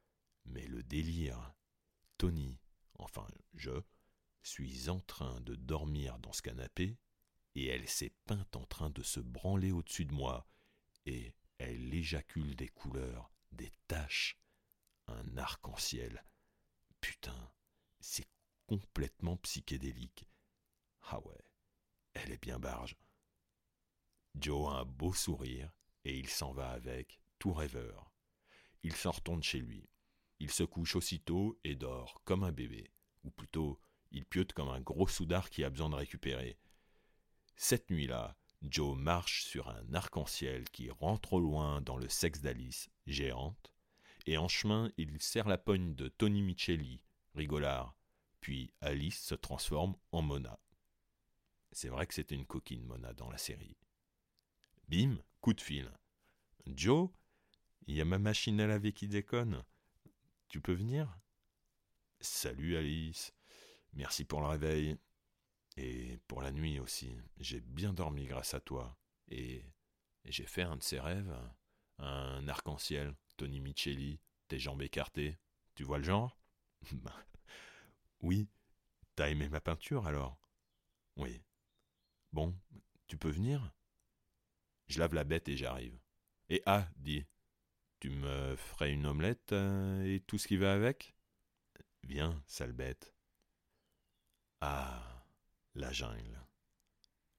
Mais 0.44 0.66
le 0.66 0.82
délire. 0.82 1.54
Tony, 2.18 2.60
enfin 2.98 3.26
je, 3.54 3.70
suis 4.42 4.88
en 4.88 5.00
train 5.00 5.40
de 5.40 5.54
dormir 5.54 6.18
dans 6.18 6.32
ce 6.32 6.42
canapé, 6.42 6.98
et 7.54 7.66
elle 7.66 7.88
s'est 7.88 8.14
peinte 8.24 8.56
en 8.56 8.64
train 8.64 8.90
de 8.90 9.02
se 9.02 9.20
branler 9.20 9.72
au-dessus 9.72 10.04
de 10.04 10.14
moi, 10.14 10.46
et 11.06 11.34
elle 11.58 11.92
éjacule 11.94 12.56
des 12.56 12.68
couleurs 12.68 13.32
des 13.52 13.70
taches, 13.86 14.38
un 15.06 15.36
arc-en-ciel. 15.36 16.24
Putain, 17.00 17.52
c'est 18.00 18.26
complètement 18.66 19.36
psychédélique. 19.38 20.26
Ah 21.02 21.20
ouais, 21.20 21.44
elle 22.14 22.32
est 22.32 22.42
bien 22.42 22.58
barge. 22.58 22.96
Joe 24.34 24.72
a 24.72 24.78
un 24.78 24.84
beau 24.84 25.12
sourire 25.12 25.70
et 26.04 26.18
il 26.18 26.28
s'en 26.28 26.52
va 26.52 26.70
avec, 26.70 27.20
tout 27.38 27.52
rêveur. 27.52 28.10
Il 28.82 28.94
s'en 28.96 29.10
retourne 29.10 29.42
chez 29.42 29.58
lui. 29.58 29.88
Il 30.38 30.50
se 30.50 30.64
couche 30.64 30.96
aussitôt 30.96 31.58
et 31.64 31.76
dort 31.76 32.22
comme 32.24 32.42
un 32.44 32.52
bébé, 32.52 32.90
ou 33.24 33.30
plutôt, 33.30 33.78
il 34.12 34.24
piote 34.24 34.52
comme 34.52 34.68
un 34.68 34.80
gros 34.80 35.08
soudard 35.08 35.50
qui 35.50 35.64
a 35.64 35.70
besoin 35.70 35.90
de 35.90 35.96
récupérer. 35.96 36.58
Cette 37.56 37.90
nuit-là, 37.90 38.36
Joe 38.62 38.96
marche 38.96 39.44
sur 39.44 39.68
un 39.68 39.94
arc-en-ciel 39.94 40.70
qui 40.70 40.90
rentre 40.90 41.34
au 41.34 41.40
loin 41.40 41.80
dans 41.80 41.96
le 41.96 42.08
sexe 42.08 42.40
d'Alice, 42.40 42.90
géante, 43.06 43.72
et 44.26 44.38
en 44.38 44.48
chemin 44.48 44.90
il 44.96 45.20
serre 45.20 45.48
la 45.48 45.58
pogne 45.58 45.94
de 45.94 46.08
Tony 46.08 46.42
Micheli, 46.42 47.02
rigolard, 47.34 47.96
puis 48.40 48.72
Alice 48.80 49.20
se 49.20 49.34
transforme 49.34 49.96
en 50.12 50.22
Mona. 50.22 50.58
C'est 51.72 51.88
vrai 51.88 52.06
que 52.06 52.14
c'était 52.14 52.34
une 52.34 52.46
coquine 52.46 52.84
Mona 52.84 53.14
dans 53.14 53.30
la 53.30 53.38
série. 53.38 53.76
Bim, 54.88 55.18
coup 55.40 55.54
de 55.54 55.60
fil. 55.60 55.90
Joe, 56.66 57.08
il 57.86 57.96
y 57.96 58.00
a 58.00 58.04
ma 58.04 58.18
machine 58.18 58.60
à 58.60 58.66
laver 58.66 58.92
qui 58.92 59.08
déconne. 59.08 59.64
Tu 60.48 60.60
peux 60.60 60.74
venir? 60.74 61.18
Salut 62.20 62.76
Alice. 62.76 63.32
Merci 63.94 64.24
pour 64.24 64.40
le 64.40 64.46
réveil. 64.46 64.96
Et 65.76 66.18
pour 66.28 66.42
la 66.42 66.52
nuit 66.52 66.78
aussi. 66.80 67.16
J'ai 67.38 67.60
bien 67.60 67.92
dormi 67.92 68.26
grâce 68.26 68.54
à 68.54 68.60
toi. 68.60 68.98
Et, 69.28 69.64
j'ai 70.24 70.46
fait 70.46 70.62
un 70.62 70.76
de 70.76 70.82
ces 70.82 71.00
rêves. 71.00 71.34
Un 71.98 72.46
arc-en-ciel, 72.48 73.14
Tony 73.36 73.60
Micheli, 73.60 74.20
tes 74.48 74.58
jambes 74.58 74.82
écartées. 74.82 75.38
Tu 75.74 75.84
vois 75.84 75.98
le 75.98 76.04
genre? 76.04 76.38
Oui. 78.20 78.48
T'as 79.16 79.30
aimé 79.30 79.48
ma 79.48 79.60
peinture 79.60 80.06
alors? 80.06 80.38
Oui. 81.16 81.42
Bon, 82.32 82.56
tu 83.08 83.16
peux 83.16 83.30
venir? 83.30 83.74
Je 84.86 85.00
lave 85.00 85.14
la 85.14 85.24
bête 85.24 85.48
et 85.48 85.56
j'arrive. 85.56 85.98
Et 86.48 86.62
ah, 86.66 86.88
dis, 86.96 87.26
tu 87.98 88.10
me 88.10 88.56
ferais 88.56 88.92
une 88.92 89.06
omelette 89.06 89.52
euh, 89.52 90.04
et 90.04 90.20
tout 90.20 90.38
ce 90.38 90.46
qui 90.48 90.56
va 90.56 90.72
avec? 90.72 91.14
Viens, 92.04 92.42
sale 92.46 92.72
bête. 92.72 93.11
Ah, 94.64 95.26
la 95.74 95.90
jungle. 95.92 96.40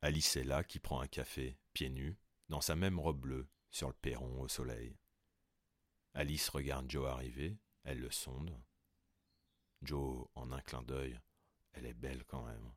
Alice 0.02 0.36
est 0.36 0.44
là 0.44 0.62
qui 0.62 0.80
prend 0.80 1.00
un 1.00 1.08
café, 1.08 1.58
pieds 1.72 1.90
nus, 1.90 2.18
dans 2.50 2.60
sa 2.60 2.76
même 2.76 3.00
robe 3.00 3.22
bleue, 3.22 3.48
sur 3.72 3.88
le 3.88 3.94
perron 3.94 4.42
au 4.42 4.50
soleil. 4.50 4.98
Alice 6.16 6.50
regarde 6.50 6.92
Joe 6.92 7.10
arriver, 7.10 7.58
elle 7.86 8.02
le 8.02 8.12
sonde. 8.12 8.54
Joe, 9.84 10.28
en 10.36 10.52
un 10.52 10.60
clin 10.60 10.84
d'œil, 10.84 11.18
elle 11.72 11.86
est 11.86 11.94
belle 11.94 12.26
quand 12.26 12.44
même. 12.44 12.74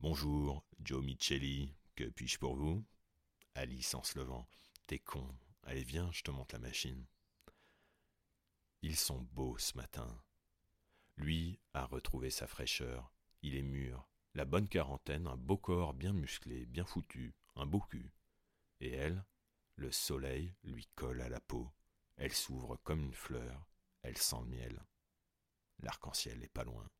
Bonjour, 0.00 0.64
Joe 0.80 1.04
Micheli, 1.04 1.76
que 1.94 2.08
puis-je 2.08 2.40
pour 2.40 2.56
vous? 2.56 2.84
Alice 3.54 3.94
en 3.94 4.02
se 4.02 4.18
levant. 4.18 4.48
T'es 4.88 4.98
con. 4.98 5.32
Allez, 5.62 5.84
viens, 5.84 6.10
je 6.10 6.22
te 6.22 6.32
montre 6.32 6.56
la 6.56 6.58
machine. 6.58 7.06
Ils 8.82 8.96
sont 8.96 9.22
beaux 9.30 9.56
ce 9.58 9.76
matin. 9.76 10.20
Lui 11.22 11.60
a 11.72 11.84
retrouvé 11.84 12.30
sa 12.30 12.48
fraîcheur. 12.48 13.12
Il 13.42 13.54
est 13.54 13.62
mûr. 13.62 14.08
La 14.34 14.44
bonne 14.44 14.66
quarantaine, 14.66 15.28
un 15.28 15.36
beau 15.36 15.56
corps 15.56 15.94
bien 15.94 16.12
musclé, 16.12 16.66
bien 16.66 16.84
foutu, 16.84 17.32
un 17.54 17.64
beau 17.64 17.78
cul. 17.78 18.10
Et 18.80 18.90
elle, 18.90 19.24
le 19.76 19.92
soleil 19.92 20.52
lui 20.64 20.88
colle 20.96 21.20
à 21.20 21.28
la 21.28 21.38
peau. 21.38 21.70
Elle 22.16 22.32
s'ouvre 22.32 22.76
comme 22.82 23.04
une 23.04 23.14
fleur. 23.14 23.68
Elle 24.02 24.18
sent 24.18 24.40
le 24.40 24.48
miel. 24.48 24.84
L'arc-en-ciel 25.78 26.40
n'est 26.40 26.48
pas 26.48 26.64
loin. 26.64 26.90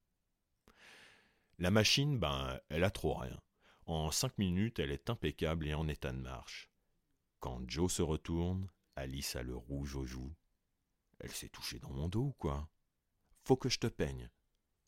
La 1.59 1.73
machine, 1.73 2.21
ben, 2.21 2.61
elle 2.69 2.85
a 2.85 2.93
trop 2.93 3.15
rien. 3.15 3.43
En 3.87 4.13
cinq 4.13 4.39
minutes, 4.39 4.79
elle 4.79 4.93
est 4.93 5.11
impeccable 5.11 5.67
et 5.67 5.75
en 5.75 5.89
état 5.89 6.13
de 6.13 6.19
marche. 6.19 6.71
Quand 7.41 7.69
Joe 7.69 7.93
se 7.93 8.03
retourne, 8.03 8.71
Alice 8.95 9.35
a 9.35 9.43
le 9.43 9.57
rouge 9.57 9.97
aux 9.97 10.07
joues. 10.07 10.33
Elle 11.19 11.33
s'est 11.33 11.49
touchée 11.49 11.81
dans 11.81 11.91
mon 11.91 12.09
dos 12.09 12.27
ou 12.27 12.33
quoi? 12.35 12.69
Faut 13.45 13.57
que 13.57 13.69
je 13.69 13.79
te 13.79 13.87
peigne. 13.87 14.31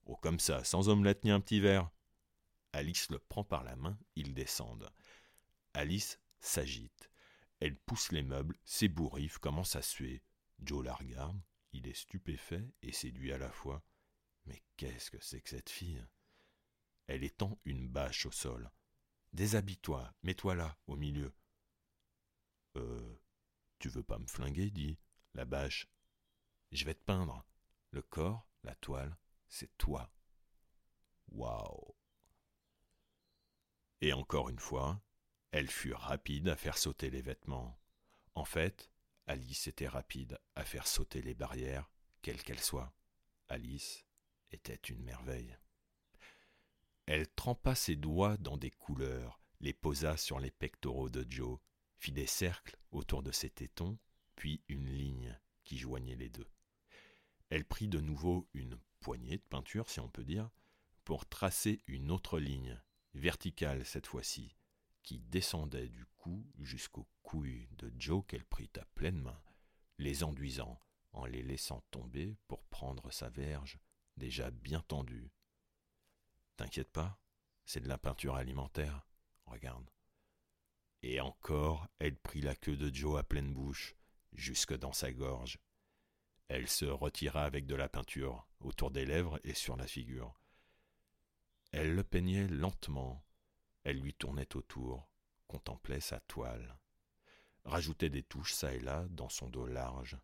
Oh, 0.06 0.16
comme 0.16 0.40
ça, 0.40 0.64
sans 0.64 0.88
omelette 0.88 1.24
ni 1.24 1.30
un 1.30 1.40
petit 1.40 1.60
verre. 1.60 1.90
Alice 2.72 3.10
le 3.10 3.18
prend 3.18 3.44
par 3.44 3.64
la 3.64 3.76
main, 3.76 3.98
ils 4.16 4.34
descendent. 4.34 4.90
Alice 5.74 6.20
s'agite. 6.40 7.10
Elle 7.60 7.76
pousse 7.76 8.12
les 8.12 8.22
meubles, 8.22 8.58
s'ébouriffe, 8.64 9.38
commence 9.38 9.76
à 9.76 9.82
suer. 9.82 10.22
Joe 10.60 10.84
la 10.84 10.94
regarde, 10.94 11.40
il 11.72 11.86
est 11.86 11.94
stupéfait 11.94 12.68
et 12.82 12.92
séduit 12.92 13.32
à 13.32 13.38
la 13.38 13.50
fois. 13.50 13.82
Mais 14.46 14.62
qu'est-ce 14.76 15.10
que 15.10 15.20
c'est 15.20 15.40
que 15.40 15.50
cette 15.50 15.70
fille? 15.70 16.04
Elle 17.06 17.24
étend 17.24 17.58
une 17.64 17.88
bâche 17.88 18.26
au 18.26 18.30
sol. 18.30 18.70
Déshabille-toi, 19.32 20.12
mets-toi 20.22 20.54
là, 20.54 20.76
au 20.86 20.96
milieu. 20.96 21.32
Euh. 22.76 23.16
Tu 23.78 23.88
veux 23.88 24.02
pas 24.02 24.18
me 24.18 24.26
flinguer, 24.26 24.70
dit 24.70 24.98
la 25.34 25.44
bâche? 25.44 25.88
Je 26.72 26.84
vais 26.84 26.94
te 26.94 27.04
peindre. 27.04 27.44
Le 27.94 28.02
corps, 28.02 28.44
la 28.64 28.74
toile, 28.74 29.16
c'est 29.46 29.78
toi. 29.78 30.12
Waouh. 31.28 31.94
Et 34.00 34.12
encore 34.12 34.48
une 34.48 34.58
fois, 34.58 35.00
elle 35.52 35.70
fut 35.70 35.92
rapide 35.92 36.48
à 36.48 36.56
faire 36.56 36.76
sauter 36.76 37.08
les 37.08 37.22
vêtements. 37.22 37.80
En 38.34 38.44
fait, 38.44 38.90
Alice 39.28 39.68
était 39.68 39.86
rapide 39.86 40.40
à 40.56 40.64
faire 40.64 40.88
sauter 40.88 41.22
les 41.22 41.34
barrières, 41.34 41.88
quelles 42.20 42.42
qu'elles 42.42 42.58
soient. 42.58 42.92
Alice 43.48 44.04
était 44.50 44.74
une 44.74 45.04
merveille. 45.04 45.56
Elle 47.06 47.28
trempa 47.28 47.76
ses 47.76 47.94
doigts 47.94 48.36
dans 48.38 48.56
des 48.56 48.72
couleurs, 48.72 49.40
les 49.60 49.72
posa 49.72 50.16
sur 50.16 50.40
les 50.40 50.50
pectoraux 50.50 51.10
de 51.10 51.24
Joe, 51.30 51.60
fit 51.98 52.10
des 52.10 52.26
cercles 52.26 52.76
autour 52.90 53.22
de 53.22 53.30
ses 53.30 53.50
tétons, 53.50 54.00
puis 54.34 54.64
une 54.66 54.90
ligne 54.90 55.38
qui 55.62 55.78
joignait 55.78 56.16
les 56.16 56.28
deux. 56.28 56.50
Elle 57.50 57.64
prit 57.64 57.88
de 57.88 58.00
nouveau 58.00 58.48
une 58.54 58.78
poignée 59.00 59.36
de 59.36 59.42
peinture, 59.42 59.88
si 59.90 60.00
on 60.00 60.08
peut 60.08 60.24
dire, 60.24 60.50
pour 61.04 61.26
tracer 61.26 61.82
une 61.86 62.10
autre 62.10 62.38
ligne, 62.38 62.80
verticale 63.14 63.84
cette 63.84 64.06
fois-ci, 64.06 64.56
qui 65.02 65.18
descendait 65.18 65.88
du 65.88 66.06
cou 66.16 66.46
jusqu'aux 66.58 67.08
couilles 67.22 67.68
de 67.78 67.92
Joe 67.98 68.24
qu'elle 68.26 68.44
prit 68.44 68.70
à 68.80 68.84
pleine 68.94 69.20
main, 69.20 69.40
les 69.98 70.24
enduisant 70.24 70.80
en 71.12 71.26
les 71.26 71.42
laissant 71.42 71.82
tomber 71.90 72.36
pour 72.48 72.64
prendre 72.64 73.10
sa 73.12 73.28
verge 73.28 73.78
déjà 74.16 74.50
bien 74.50 74.80
tendue. 74.80 75.30
T'inquiète 76.56 76.90
pas, 76.90 77.20
c'est 77.64 77.80
de 77.80 77.88
la 77.88 77.98
peinture 77.98 78.36
alimentaire. 78.36 79.06
Regarde. 79.46 79.90
Et 81.02 81.20
encore, 81.20 81.86
elle 81.98 82.16
prit 82.16 82.40
la 82.40 82.54
queue 82.54 82.76
de 82.76 82.92
Joe 82.94 83.18
à 83.18 83.22
pleine 83.22 83.52
bouche, 83.52 83.94
jusque 84.32 84.74
dans 84.74 84.92
sa 84.92 85.12
gorge. 85.12 85.58
Elle 86.48 86.68
se 86.68 86.84
retira 86.84 87.44
avec 87.44 87.66
de 87.66 87.74
la 87.74 87.88
peinture 87.88 88.46
autour 88.60 88.90
des 88.90 89.06
lèvres 89.06 89.40
et 89.44 89.54
sur 89.54 89.76
la 89.76 89.86
figure. 89.86 90.38
Elle 91.72 91.94
le 91.94 92.04
peignait 92.04 92.46
lentement, 92.48 93.24
elle 93.82 94.00
lui 94.00 94.14
tournait 94.14 94.54
autour, 94.54 95.08
contemplait 95.48 96.00
sa 96.00 96.20
toile, 96.20 96.78
rajoutait 97.64 98.10
des 98.10 98.22
touches 98.22 98.54
çà 98.54 98.74
et 98.74 98.80
là 98.80 99.06
dans 99.10 99.28
son 99.28 99.48
dos 99.48 99.66
large. 99.66 100.18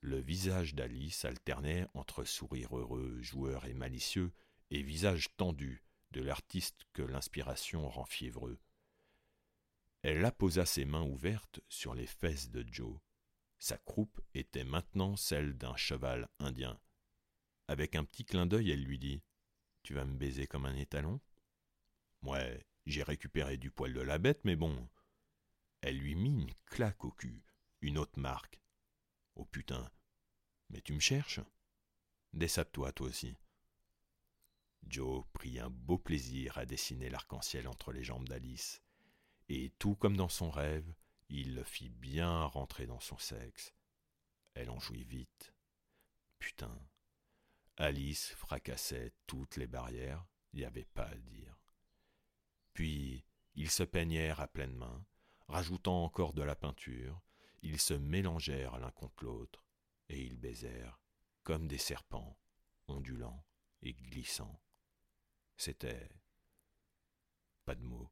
Le 0.00 0.18
visage 0.18 0.74
d'Alice 0.74 1.24
alternait 1.24 1.86
entre 1.94 2.24
sourire 2.24 2.76
heureux, 2.76 3.20
joueur 3.20 3.64
et 3.66 3.74
malicieux, 3.74 4.32
et 4.70 4.82
visage 4.82 5.34
tendu 5.36 5.84
de 6.12 6.22
l'artiste 6.22 6.84
que 6.92 7.02
l'inspiration 7.02 7.88
rend 7.88 8.04
fiévreux. 8.04 8.58
Elle 10.02 10.24
apposa 10.24 10.66
ses 10.66 10.84
mains 10.84 11.02
ouvertes 11.02 11.60
sur 11.68 11.94
les 11.94 12.06
fesses 12.06 12.50
de 12.50 12.64
Joe. 12.70 12.98
Sa 13.58 13.78
croupe 13.78 14.20
était 14.34 14.64
maintenant 14.64 15.16
celle 15.16 15.56
d'un 15.56 15.76
cheval 15.76 16.28
indien. 16.38 16.78
Avec 17.68 17.96
un 17.96 18.04
petit 18.04 18.24
clin 18.24 18.46
d'œil, 18.46 18.70
elle 18.70 18.84
lui 18.84 18.98
dit 18.98 19.22
Tu 19.82 19.94
vas 19.94 20.04
me 20.04 20.16
baiser 20.16 20.46
comme 20.46 20.66
un 20.66 20.76
étalon? 20.76 21.20
Ouais, 22.22 22.66
j'ai 22.86 23.02
récupéré 23.02 23.56
du 23.56 23.70
poil 23.70 23.92
de 23.92 24.00
la 24.00 24.18
bête, 24.18 24.44
mais 24.44 24.56
bon. 24.56 24.88
Elle 25.80 25.98
lui 25.98 26.14
mit 26.14 26.42
une 26.42 26.54
claque 26.66 27.04
au 27.04 27.10
cul, 27.10 27.44
une 27.80 27.98
autre 27.98 28.18
marque. 28.18 28.60
Oh 29.34 29.44
putain, 29.44 29.90
mais 30.70 30.80
tu 30.80 30.92
me 30.92 31.00
cherches? 31.00 31.40
Dessape-toi, 32.32 32.92
toi 32.92 33.08
aussi. 33.08 33.36
Joe 34.86 35.24
prit 35.32 35.58
un 35.58 35.70
beau 35.70 35.98
plaisir 35.98 36.58
à 36.58 36.66
dessiner 36.66 37.10
l'arc-en-ciel 37.10 37.66
entre 37.66 37.92
les 37.92 38.04
jambes 38.04 38.28
d'Alice, 38.28 38.82
et 39.48 39.70
tout 39.78 39.96
comme 39.96 40.16
dans 40.16 40.28
son 40.28 40.50
rêve, 40.50 40.92
il 41.28 41.54
le 41.54 41.64
fit 41.64 41.88
bien 41.88 42.44
rentrer 42.44 42.86
dans 42.86 43.00
son 43.00 43.18
sexe. 43.18 43.74
Elle 44.54 44.70
en 44.70 44.78
jouit 44.78 45.04
vite. 45.04 45.54
Putain. 46.38 46.78
Alice 47.76 48.32
fracassait 48.34 49.12
toutes 49.26 49.56
les 49.56 49.66
barrières, 49.66 50.24
il 50.52 50.60
n'y 50.60 50.64
avait 50.64 50.84
pas 50.84 51.06
à 51.06 51.14
dire. 51.14 51.58
Puis 52.72 53.24
ils 53.54 53.70
se 53.70 53.82
peignèrent 53.82 54.40
à 54.40 54.48
pleine 54.48 54.74
main, 54.74 55.04
rajoutant 55.48 56.04
encore 56.04 56.32
de 56.32 56.42
la 56.42 56.56
peinture, 56.56 57.20
ils 57.62 57.80
se 57.80 57.94
mélangèrent 57.94 58.78
l'un 58.78 58.90
contre 58.90 59.24
l'autre, 59.24 59.64
et 60.08 60.22
ils 60.22 60.38
baisèrent, 60.38 61.00
comme 61.42 61.66
des 61.66 61.78
serpents, 61.78 62.38
ondulants 62.86 63.44
et 63.82 63.92
glissants. 63.92 64.60
C'était 65.56 66.08
pas 67.64 67.74
de 67.74 67.82
mots. 67.82 68.10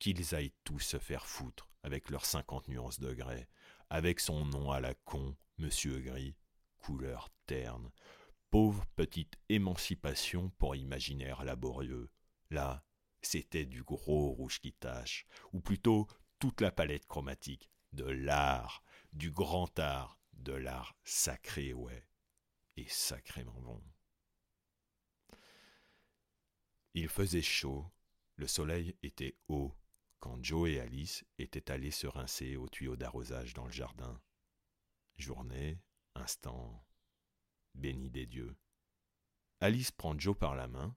Qu'ils 0.00 0.34
aillent 0.34 0.54
tous 0.64 0.80
se 0.80 0.98
faire 0.98 1.26
foutre 1.26 1.70
avec 1.84 2.10
leurs 2.10 2.24
cinquante 2.24 2.66
nuances 2.68 2.98
de 2.98 3.12
grès, 3.12 3.48
avec 3.90 4.18
son 4.18 4.46
nom 4.46 4.72
à 4.72 4.80
la 4.80 4.94
con, 4.94 5.36
Monsieur 5.58 6.00
Gris, 6.00 6.34
couleur 6.78 7.28
terne, 7.46 7.90
pauvre 8.50 8.86
petite 8.96 9.36
émancipation 9.50 10.50
pour 10.58 10.74
imaginaire 10.74 11.44
laborieux, 11.44 12.10
Là, 12.50 12.84
C'était 13.22 13.66
du 13.66 13.84
gros 13.84 14.30
rouge 14.30 14.58
qui 14.60 14.72
tâche, 14.72 15.26
ou 15.52 15.60
plutôt 15.60 16.08
toute 16.38 16.62
la 16.62 16.72
palette 16.72 17.06
chromatique, 17.06 17.70
de 17.92 18.04
l'art, 18.04 18.82
du 19.12 19.30
grand 19.30 19.78
art, 19.78 20.18
de 20.32 20.54
l'art 20.54 20.96
sacré, 21.04 21.74
ouais, 21.74 22.08
et 22.76 22.88
sacrément 22.88 23.60
bon. 23.60 23.82
Il 26.94 27.08
faisait 27.10 27.42
chaud, 27.42 27.86
le 28.36 28.46
soleil 28.46 28.96
était 29.02 29.36
haut, 29.48 29.76
quand 30.20 30.42
Joe 30.44 30.70
et 30.70 30.80
Alice 30.80 31.24
étaient 31.38 31.70
allés 31.70 31.90
se 31.90 32.06
rincer 32.06 32.56
au 32.56 32.68
tuyau 32.68 32.96
d'arrosage 32.96 33.54
dans 33.54 33.64
le 33.64 33.72
jardin. 33.72 34.20
Journée, 35.16 35.78
instant, 36.14 36.84
béni 37.74 38.10
des 38.10 38.26
dieux. 38.26 38.56
Alice 39.60 39.90
prend 39.90 40.18
Joe 40.18 40.36
par 40.36 40.54
la 40.54 40.68
main, 40.68 40.94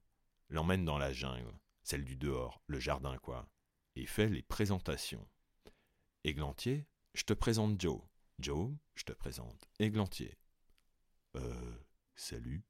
l'emmène 0.50 0.86
dans 0.86 0.98
la 0.98 1.14
jungle, 1.14 1.58
celle 1.84 2.06
du 2.06 2.16
dehors, 2.16 2.62
le 2.68 2.80
jardin 2.80 3.18
quoi, 3.18 3.50
et 3.96 4.06
fait 4.06 4.30
les 4.30 4.44
présentations. 4.44 5.28
Églantier, 6.24 6.86
je 7.14 7.24
te 7.24 7.34
présente 7.34 7.80
Joe. 7.80 8.02
Joe, 8.40 8.74
je 8.96 9.04
te 9.04 9.14
présente 9.14 9.70
Églantier. 9.80 10.38
Euh, 11.36 11.78
salut. 12.16 12.64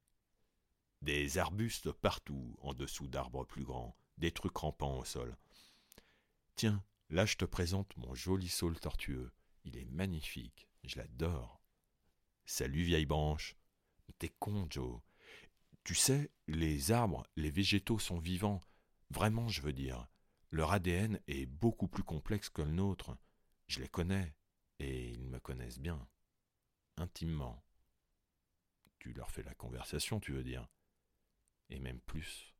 Des 1.01 1.37
arbustes 1.37 1.91
partout, 1.91 2.55
en 2.61 2.73
dessous 2.73 3.07
d'arbres 3.07 3.45
plus 3.45 3.63
grands, 3.63 3.95
des 4.17 4.31
trucs 4.31 4.55
rampants 4.55 4.99
au 4.99 5.05
sol. 5.05 5.35
Tiens, 6.55 6.83
là 7.09 7.25
je 7.25 7.35
te 7.35 7.45
présente 7.45 7.95
mon 7.97 8.13
joli 8.13 8.47
saule 8.47 8.79
tortueux. 8.79 9.31
Il 9.65 9.77
est 9.77 9.85
magnifique, 9.85 10.67
je 10.83 10.97
l'adore. 10.97 11.61
Salut 12.45 12.83
vieille 12.83 13.05
branche. 13.05 13.55
T'es 14.19 14.29
con, 14.39 14.67
Joe. 14.69 15.01
Tu 15.83 15.95
sais, 15.95 16.31
les 16.47 16.91
arbres, 16.91 17.25
les 17.35 17.49
végétaux 17.49 17.99
sont 17.99 18.19
vivants. 18.19 18.61
Vraiment, 19.09 19.49
je 19.49 19.61
veux 19.61 19.73
dire. 19.73 20.07
Leur 20.51 20.71
ADN 20.71 21.19
est 21.27 21.45
beaucoup 21.45 21.87
plus 21.87 22.03
complexe 22.03 22.49
que 22.49 22.61
le 22.61 22.71
nôtre. 22.71 23.17
Je 23.67 23.79
les 23.79 23.87
connais, 23.87 24.35
et 24.79 25.09
ils 25.09 25.25
me 25.25 25.39
connaissent 25.39 25.79
bien. 25.79 26.07
Intimement. 26.97 27.65
Tu 28.99 29.13
leur 29.13 29.31
fais 29.31 29.43
la 29.43 29.55
conversation, 29.55 30.19
tu 30.19 30.31
veux 30.31 30.43
dire. 30.43 30.67
Et 31.69 31.79
même 31.79 31.99
plus. 32.01 32.53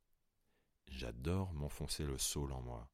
J'adore 0.88 1.52
m'enfoncer 1.54 2.04
le 2.04 2.18
saule 2.18 2.52
en 2.52 2.62
moi. 2.62 2.90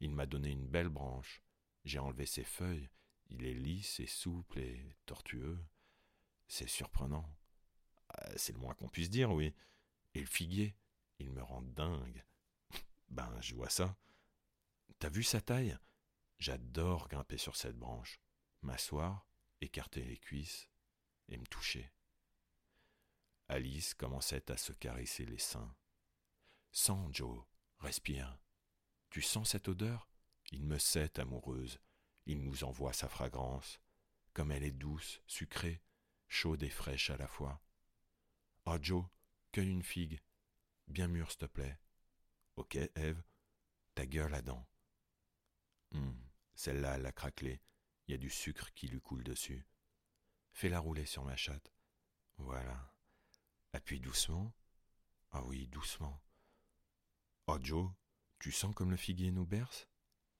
Il 0.00 0.10
m'a 0.10 0.26
donné 0.26 0.50
une 0.50 0.66
belle 0.66 0.88
branche. 0.88 1.42
J'ai 1.84 1.98
enlevé 1.98 2.26
ses 2.26 2.44
feuilles. 2.44 2.88
Il 3.30 3.44
est 3.44 3.54
lisse 3.54 4.00
et 4.00 4.06
souple 4.06 4.58
et 4.58 4.96
tortueux. 5.06 5.58
C'est 6.46 6.68
surprenant. 6.68 7.28
Ah, 8.08 8.30
c'est 8.36 8.52
le 8.52 8.58
moins 8.58 8.74
qu'on 8.74 8.88
puisse 8.88 9.10
dire, 9.10 9.30
oui. 9.32 9.54
Et 10.14 10.20
le 10.20 10.26
figuier, 10.26 10.74
il 11.18 11.30
me 11.30 11.42
rend 11.42 11.62
dingue. 11.62 12.24
ben, 13.08 13.32
je 13.40 13.54
vois 13.54 13.68
ça. 13.68 13.96
T'as 14.98 15.10
vu 15.10 15.22
sa 15.22 15.40
taille? 15.40 15.78
J'adore 16.38 17.08
grimper 17.08 17.36
sur 17.36 17.56
cette 17.56 17.76
branche, 17.76 18.20
m'asseoir, 18.62 19.26
écarter 19.60 20.04
les 20.04 20.18
cuisses 20.18 20.68
et 21.28 21.36
me 21.36 21.46
toucher. 21.46 21.90
Alice 23.48 23.94
commençait 23.94 24.50
à 24.50 24.56
se 24.56 24.72
caresser 24.72 25.24
les 25.24 25.38
seins. 25.38 25.74
Sens, 26.70 27.08
Joe, 27.12 27.44
respire. 27.80 28.38
Tu 29.10 29.22
sens 29.22 29.50
cette 29.50 29.68
odeur? 29.68 30.08
Il 30.50 30.64
me 30.64 30.78
sait 30.78 31.18
amoureuse. 31.18 31.78
Il 32.26 32.42
nous 32.42 32.64
envoie 32.64 32.92
sa 32.92 33.08
fragrance, 33.08 33.80
comme 34.34 34.52
elle 34.52 34.64
est 34.64 34.70
douce, 34.70 35.20
sucrée, 35.26 35.82
chaude 36.26 36.62
et 36.62 36.70
fraîche 36.70 37.10
à 37.10 37.16
la 37.16 37.26
fois. 37.26 37.60
Oh 38.66 38.76
Joe, 38.80 39.04
cueille 39.52 39.70
une 39.70 39.82
figue. 39.82 40.20
Bien 40.88 41.08
mûre, 41.08 41.30
s'il 41.30 41.40
te 41.40 41.46
plaît. 41.46 41.78
Ok, 42.56 42.76
Eve, 42.76 43.22
ta 43.94 44.04
gueule, 44.04 44.34
Adam. 44.34 44.66
Hum, 45.92 46.18
celle-là, 46.54 46.96
elle 46.96 47.06
a 47.06 47.12
craquelé. 47.12 47.62
Il 48.06 48.12
y 48.12 48.14
a 48.14 48.18
du 48.18 48.30
sucre 48.30 48.72
qui 48.74 48.88
lui 48.88 49.00
coule 49.00 49.24
dessus. 49.24 49.66
Fais-la 50.52 50.80
rouler 50.80 51.06
sur 51.06 51.24
ma 51.24 51.36
chatte. 51.36 51.72
Voilà. 52.36 52.94
Appuie 53.72 54.00
doucement. 54.00 54.52
Ah 55.30 55.44
oui, 55.44 55.66
doucement. 55.68 56.20
Oh 57.46 57.58
Joe, 57.60 57.90
tu 58.38 58.52
sens 58.52 58.74
comme 58.74 58.90
le 58.90 58.96
figuier 58.96 59.30
nous 59.30 59.46
berce? 59.46 59.88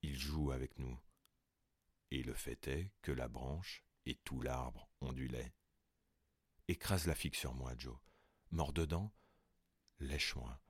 Il 0.02 0.18
joue 0.18 0.52
avec 0.52 0.78
nous. 0.78 0.98
Et 2.10 2.22
le 2.22 2.34
fait 2.34 2.68
est 2.68 2.92
que 3.02 3.12
la 3.12 3.28
branche 3.28 3.84
et 4.06 4.14
tout 4.14 4.40
l'arbre 4.40 4.88
ondulaient. 5.00 5.52
Écrase 6.68 7.06
la 7.06 7.14
figue 7.14 7.34
sur 7.34 7.54
moi, 7.54 7.74
Joe. 7.76 7.96
Mors 8.50 8.72
dedans? 8.72 9.12
Lèche-moi. 10.00 10.60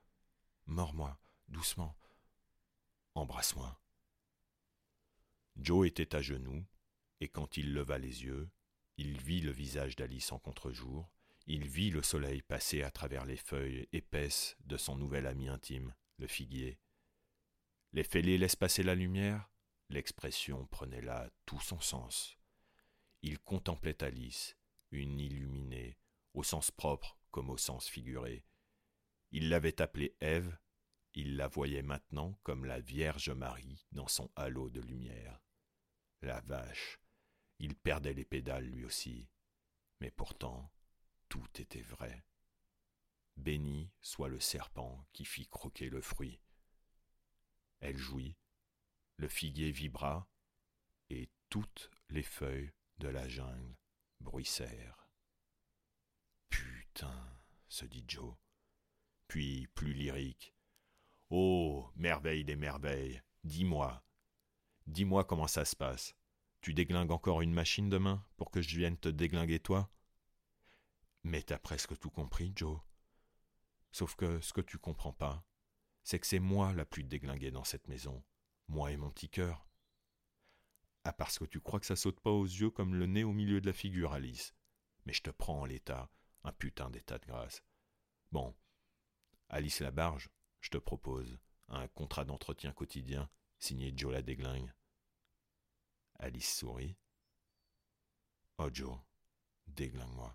Mords-moi, 0.66 1.18
doucement. 1.48 1.96
Embrasse-moi. 3.14 3.80
Joe 5.56 5.86
était 5.86 6.14
à 6.14 6.22
genoux, 6.22 6.64
et 7.20 7.28
quand 7.28 7.56
il 7.56 7.72
leva 7.72 7.98
les 7.98 8.24
yeux, 8.24 8.48
il 8.96 9.20
vit 9.20 9.40
le 9.40 9.50
visage 9.50 9.96
d'Alice 9.96 10.32
en 10.32 10.38
contre-jour, 10.38 11.10
il 11.46 11.66
vit 11.66 11.90
le 11.90 12.02
soleil 12.02 12.42
passer 12.42 12.82
à 12.82 12.90
travers 12.90 13.24
les 13.24 13.36
feuilles 13.36 13.88
épaisses 13.92 14.56
de 14.60 14.76
son 14.76 14.96
nouvel 14.96 15.26
ami 15.26 15.48
intime, 15.48 15.94
le 16.18 16.26
figuier. 16.26 16.78
Les 17.92 18.04
fêlés 18.04 18.38
laissent 18.38 18.56
passer 18.56 18.82
la 18.82 18.94
lumière 18.94 19.48
L'expression 19.90 20.66
prenait 20.66 21.00
là 21.00 21.30
tout 21.46 21.60
son 21.60 21.80
sens. 21.80 22.38
Il 23.22 23.38
contemplait 23.38 24.02
Alice, 24.02 24.56
une 24.90 25.18
illuminée, 25.18 25.98
au 26.34 26.42
sens 26.42 26.70
propre 26.70 27.18
comme 27.30 27.48
au 27.48 27.56
sens 27.56 27.88
figuré. 27.88 28.44
Il 29.30 29.48
l'avait 29.48 29.80
appelée 29.80 30.14
Ève, 30.20 30.58
il 31.14 31.36
la 31.36 31.48
voyait 31.48 31.82
maintenant 31.82 32.38
comme 32.42 32.66
la 32.66 32.80
Vierge 32.80 33.30
Marie 33.30 33.86
dans 33.92 34.08
son 34.08 34.30
halo 34.36 34.68
de 34.68 34.80
lumière. 34.80 35.42
La 36.20 36.40
vache, 36.42 37.00
il 37.58 37.74
perdait 37.74 38.14
les 38.14 38.24
pédales 38.24 38.66
lui 38.66 38.84
aussi, 38.84 39.28
mais 40.00 40.10
pourtant 40.10 40.70
tout 41.28 41.48
était 41.58 41.82
vrai. 41.82 42.24
Béni 43.36 43.90
soit 44.00 44.28
le 44.28 44.40
serpent 44.40 45.06
qui 45.12 45.24
fit 45.24 45.46
croquer 45.46 45.88
le 45.88 46.00
fruit. 46.00 46.40
Elle 47.80 47.96
jouit, 47.96 48.36
le 49.16 49.28
figuier 49.28 49.70
vibra, 49.70 50.28
et 51.10 51.30
toutes 51.48 51.90
les 52.10 52.22
feuilles 52.22 52.72
de 52.98 53.08
la 53.08 53.28
jungle 53.28 53.76
bruissèrent. 54.20 55.08
Putain, 56.50 57.40
se 57.68 57.84
dit 57.84 58.04
Joe. 58.06 58.34
Puis, 59.28 59.68
plus 59.74 59.92
lyrique. 59.92 60.54
Oh, 61.30 61.90
merveille 61.96 62.44
des 62.44 62.56
merveilles, 62.56 63.22
dis-moi. 63.44 64.02
Dis-moi 64.86 65.24
comment 65.24 65.46
ça 65.46 65.64
se 65.64 65.76
passe. 65.76 66.16
Tu 66.60 66.74
déglingues 66.74 67.12
encore 67.12 67.42
une 67.42 67.52
machine 67.52 67.88
demain 67.88 68.26
pour 68.36 68.50
que 68.50 68.62
je 68.62 68.76
vienne 68.76 68.96
te 68.96 69.08
déglinguer 69.08 69.60
toi? 69.60 69.90
Mais 71.24 71.42
t'as 71.42 71.58
presque 71.58 71.98
tout 71.98 72.10
compris, 72.10 72.52
Joe. 72.56 72.80
Sauf 73.92 74.16
que 74.16 74.40
ce 74.40 74.52
que 74.52 74.60
tu 74.60 74.78
comprends 74.78 75.12
pas, 75.12 75.44
c'est 76.08 76.18
que 76.18 76.26
c'est 76.26 76.38
moi 76.38 76.72
la 76.72 76.86
plus 76.86 77.04
déglinguée 77.04 77.50
dans 77.50 77.64
cette 77.64 77.86
maison, 77.86 78.24
moi 78.66 78.90
et 78.90 78.96
mon 78.96 79.10
petit 79.10 79.28
cœur. 79.28 79.68
Ah, 81.04 81.12
parce 81.12 81.38
que 81.38 81.44
tu 81.44 81.60
crois 81.60 81.80
que 81.80 81.84
ça 81.84 81.96
saute 81.96 82.18
pas 82.20 82.30
aux 82.30 82.46
yeux 82.46 82.70
comme 82.70 82.94
le 82.94 83.04
nez 83.04 83.24
au 83.24 83.34
milieu 83.34 83.60
de 83.60 83.66
la 83.66 83.74
figure, 83.74 84.14
Alice. 84.14 84.54
Mais 85.04 85.12
je 85.12 85.20
te 85.20 85.28
prends 85.28 85.60
en 85.60 85.64
l'état, 85.66 86.10
un 86.44 86.52
putain 86.52 86.88
d'état 86.88 87.18
de 87.18 87.26
grâce. 87.26 87.62
Bon, 88.32 88.56
Alice 89.50 89.80
Labarge, 89.80 90.30
je 90.62 90.70
te 90.70 90.78
propose 90.78 91.38
un 91.68 91.86
contrat 91.88 92.24
d'entretien 92.24 92.72
quotidien 92.72 93.28
signé 93.58 93.92
Joe 93.94 94.10
la 94.10 94.22
déglingue. 94.22 94.72
Alice 96.20 96.56
sourit. 96.56 96.96
Oh 98.56 98.70
Joe, 98.72 98.98
déglingue-moi. 99.66 100.34